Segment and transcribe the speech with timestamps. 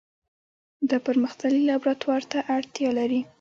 [0.89, 3.21] دا پرمختللي لابراتوار ته اړتیا لري.